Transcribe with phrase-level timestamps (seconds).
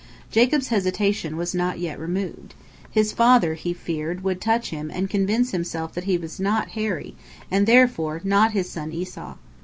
[0.31, 2.55] Jacob's hesitation was not yet removed.
[2.89, 7.13] His father, he feared, would touch him and convince himself that he was not hairy,
[7.51, 9.35] and therefore not his son Esau.